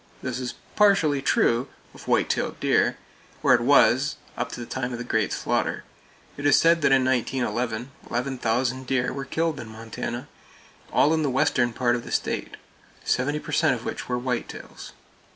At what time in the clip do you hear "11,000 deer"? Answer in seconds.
8.09-9.13